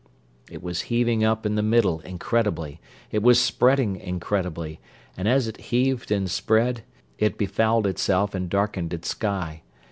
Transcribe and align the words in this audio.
It 0.49 0.63
was 0.63 0.81
heaving 0.89 1.23
up 1.23 1.45
in 1.45 1.53
the 1.53 1.61
middle 1.61 1.99
incredibly; 1.99 2.81
it 3.11 3.21
was 3.21 3.39
spreading 3.39 3.97
incredibly; 3.97 4.79
and 5.15 5.27
as 5.27 5.47
it 5.47 5.57
heaved 5.69 6.09
and 6.09 6.27
spread, 6.27 6.81
it 7.19 7.37
befouled 7.37 7.85
itself 7.85 8.33
and 8.33 8.49
darkened 8.49 8.95
its 8.95 9.09
sky. 9.09 9.61